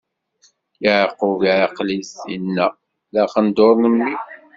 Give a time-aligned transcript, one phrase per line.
[0.83, 2.67] Yeɛqub iɛeql-it, inna:
[3.13, 4.11] D aqendur n mmi!